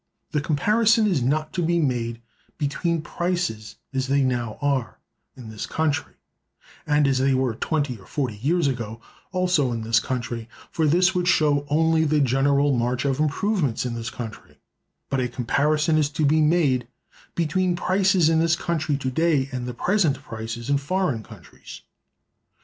The 0.31 0.41
comparison 0.41 1.05
is 1.05 1.21
not 1.21 1.53
to 1.53 1.61
be 1.61 1.77
made 1.79 2.23
between 2.57 3.03
prices 3.03 3.75
as 3.93 4.07
they 4.07 4.23
now 4.23 4.57
are 4.59 4.97
in 5.37 5.49
this 5.49 5.67
country 5.67 6.15
and 6.87 7.07
as 7.07 7.19
they 7.19 7.35
were 7.35 7.53
twenty 7.53 7.99
or 7.99 8.07
forty 8.07 8.35
years 8.37 8.65
ago 8.65 8.99
also 9.31 9.71
in 9.71 9.83
this 9.83 9.99
country, 9.99 10.49
for 10.71 10.87
this 10.87 11.13
would 11.13 11.27
show 11.27 11.67
only 11.69 12.03
the 12.03 12.19
general 12.19 12.75
march 12.75 13.05
of 13.05 13.19
improvements 13.19 13.85
in 13.85 13.93
this 13.93 14.09
country; 14.09 14.57
but 15.07 15.19
a 15.19 15.27
comparison 15.27 15.99
is 15.99 16.09
to 16.09 16.25
be 16.25 16.41
made 16.41 16.87
between 17.35 17.75
prices 17.75 18.27
in 18.27 18.39
this 18.39 18.55
country 18.55 18.97
to 18.97 19.11
day 19.11 19.49
and 19.51 19.67
present 19.77 20.19
prices 20.23 20.67
in 20.67 20.79
foreign 20.79 21.21
countries. 21.21 21.81